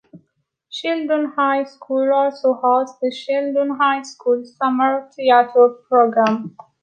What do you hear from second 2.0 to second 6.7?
also hosts the Sheldon High School Summer Theatre program.